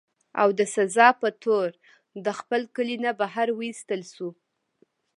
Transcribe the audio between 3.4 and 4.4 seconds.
اوويستی شو